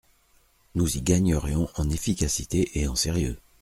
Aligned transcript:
Nous 0.73 0.97
y 0.97 1.01
gagnerions 1.03 1.69
en 1.75 1.87
efficacité 1.91 2.71
et 2.79 2.87
en 2.87 2.95
sérieux. 2.95 3.37